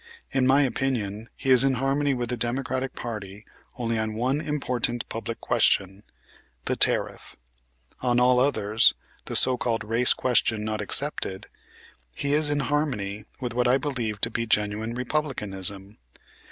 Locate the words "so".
9.35-9.57